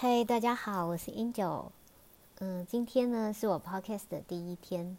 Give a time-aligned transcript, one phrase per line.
[0.00, 1.70] 嗨，大家好，我是 Angel。
[2.38, 4.96] 嗯，今天呢是我 Podcast 的第一天。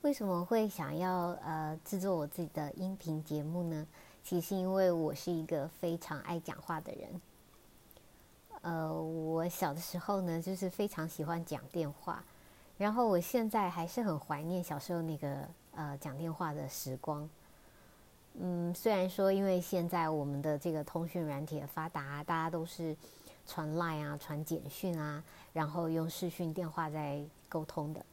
[0.00, 3.86] 为什么会想要呃制作我自己的音频节目呢？
[4.24, 7.20] 其实因为我是一个非常爱讲话的人。
[8.62, 12.24] 呃，我小的时候呢，就是非常喜欢讲电话，
[12.78, 17.30] 然后我现在还是很怀念小时候那个呃讲电话的时光。
[18.34, 22.96] 嗯，虽然说因为现在我们的这个通讯软体的发达，大家都是。
[23.46, 25.22] 传 line 啊，传简讯啊，
[25.52, 28.04] 然后用视讯电话在沟通的。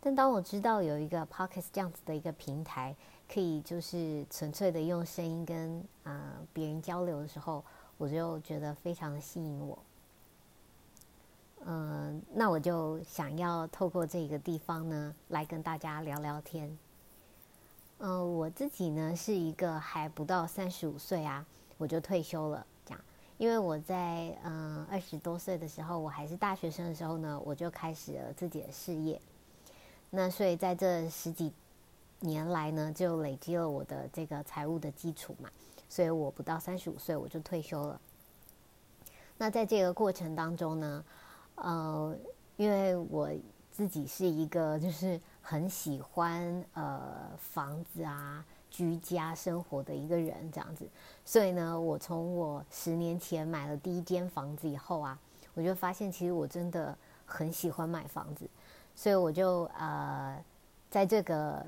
[0.00, 2.94] 但当我知道有一个 Pocket 这样子的一个平台，
[3.32, 7.62] 可以就是纯粹的用声音跟啊别人交流的时候，
[7.98, 9.78] 我就觉得非常的吸引我。
[11.66, 16.78] 嗯，那我就想要透过这个地方呢，来跟大家聊聊天。
[17.98, 21.44] 嗯，我自己呢是一个还不到三十五岁啊，
[21.76, 22.66] 我就退休了。
[23.40, 29.18] 因为我在嗯二十多岁的时候，我还是大学生的时候呢，我就开始了自己的事业。
[30.10, 31.50] 那所以在这十几
[32.18, 35.48] 年来呢，就累积了我的这个财务的基础嘛。
[35.88, 37.98] 所以我不到三十五岁我就退休了。
[39.38, 41.04] 那在这个过程当中呢，
[41.54, 42.14] 呃，
[42.58, 43.30] 因为我
[43.72, 48.44] 自己是一个就是很喜欢呃房子啊。
[48.70, 50.88] 居家生活的一个人这样子，
[51.24, 55.18] 所以呢，我从我十年前买了第一间房子以后啊，
[55.54, 58.48] 我就发现其实我真的很喜欢买房子，
[58.94, 60.42] 所以我就呃，
[60.88, 61.66] 在这个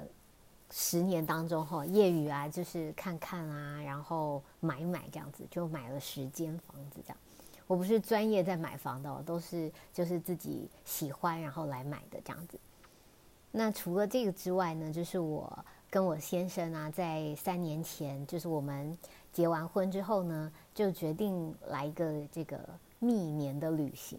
[0.71, 7.19] 十年当中哈，业余啊就是看看啊，然后买买这样子，就买了十间房子这样。
[7.67, 12.59] 我不是专业在买房的，都是就是自己喜欢然后来买的这样子。
[13.51, 15.65] 那除了这个之外呢，就是我。
[15.93, 18.97] 跟我先生啊，在三年前，就是我们
[19.31, 22.59] 结完婚之后呢，就决定来一个这个
[22.99, 24.19] 蜜年的旅行。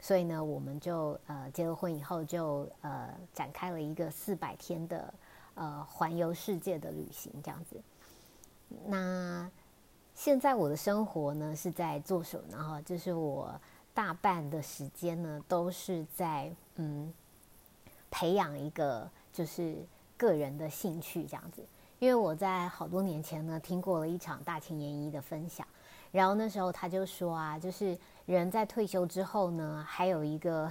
[0.00, 5.12] 所以呢，我们就呃结了婚以后，就呃展开了一个四百天的
[5.56, 7.76] 呃环游世界的旅行，这样子。
[8.86, 9.46] 那
[10.14, 12.46] 现在我的生活呢是在做什么？
[12.50, 13.54] 然后就是我
[13.92, 17.12] 大半的时间呢都是在嗯
[18.10, 19.76] 培养一个就是。
[20.20, 21.64] 个人的兴趣这样子，
[21.98, 25.66] 因为我在好多年前呢听过了一场大前研一的分享，
[26.12, 30.70] 然后那时候他就说啊，就是人在退休之后呢，还有一个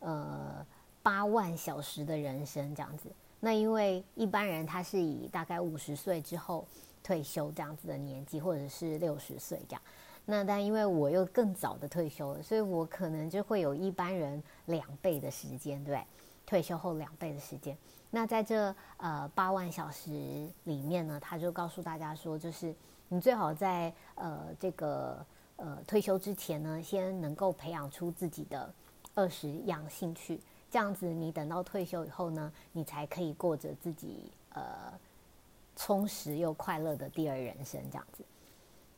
[0.00, 0.66] 呃
[1.00, 3.08] 八万小时的人生这样子。
[3.38, 6.66] 那因为一般人他是以大概五十岁之后
[7.04, 9.82] 退休这样子的年纪，或者是六十岁这样。
[10.24, 16.04] 那但因为我又更早的退休了，所以我可能就会有一般人两倍的时间，对不对？
[16.48, 17.76] 退休后两倍的时间。
[18.10, 22.74] 那在这呃八万小时里面呢，他就告诉大家说，就是
[23.08, 25.22] 你最好在呃这个
[25.56, 28.72] 呃退休之前呢，先能够培养出自己的
[29.14, 34.64] 二十样兴趣，这样子你等到退休以后呢，你才可以过着自己呃
[35.76, 38.24] 充实又快乐的第二人生这样子。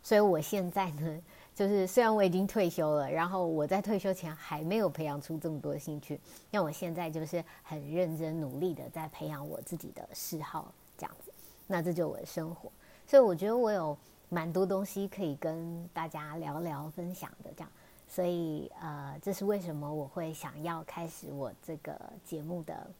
[0.02, 1.20] 所以我现在呢。
[1.52, 6.18] 就是虽然我已经退休了，然后我在退休前还没有培养出这么多兴趣，
[6.50, 11.30] 那我现在就是很认真努力的在培养我自己的嗜好，这样子。
[11.66, 12.72] 那这就是我的生活，
[13.06, 13.98] 所以我觉得我有
[14.30, 17.70] 蛮多东西可以跟大家聊聊分享的，这样。
[18.08, 22.90] 所以呃，这是为什么我会想要开始我这个节目的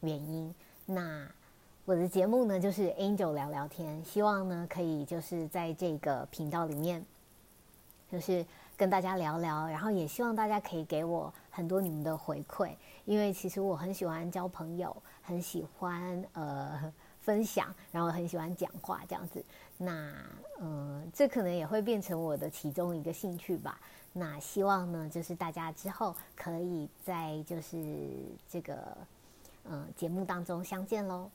[0.00, 0.52] 原因。
[0.84, 1.30] 那
[1.88, 7.02] 我的节目呢，就是 Angel 聊聊天，希望呢可以就是在这个频道里面。
[8.12, 8.44] 就是
[8.76, 12.72] 跟大家聊聊，然后也希望大家可以给我很多你们的回馈，
[13.06, 19.42] 因为其实我很喜欢交朋友，很喜欢呃分享，然后很喜欢讲话这样子。
[19.78, 20.12] 那
[20.60, 23.80] 嗯，这可能也会变成我的其中一个兴趣吧。
[24.12, 27.78] 那希望呢，就是大家之后可以在就是
[28.46, 28.76] 这个
[29.64, 31.30] 嗯节目当中相见喽。